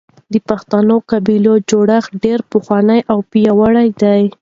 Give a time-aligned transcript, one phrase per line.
[0.33, 4.23] د پښتنو قبيلوي جوړښت ډېر پخوانی او پياوړی دی.